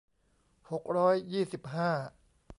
[0.71, 1.91] หกร้อยยี่สิบห้า